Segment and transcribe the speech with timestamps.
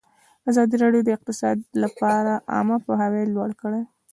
[0.49, 3.81] ازادي راډیو د اقتصاد لپاره عامه پوهاوي لوړ کړی.